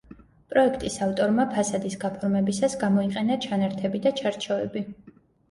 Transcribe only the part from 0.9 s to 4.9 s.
ავტორმა ფასადის გაფორმებისას გამოიყენა ჩანართები და ჩარჩოები.